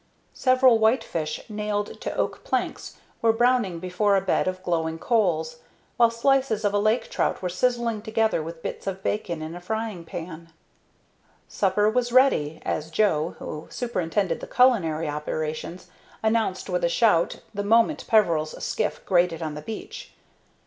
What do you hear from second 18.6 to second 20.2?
skiff grated on the beach.